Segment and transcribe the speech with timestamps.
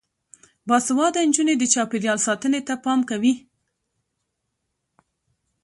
[0.67, 3.33] باسواده نجونې د چاپیریال ساتنې ته پام کوي.